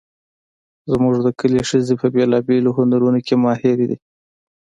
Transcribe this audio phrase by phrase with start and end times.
[0.91, 3.97] زموږ د کلي ښځې په بیلابیلو هنرونو کې ماهرې دي